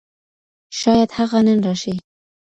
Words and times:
شايد 0.79 1.09
هغه 1.17 1.39
نن 1.47 1.59
راشي. 1.65 1.95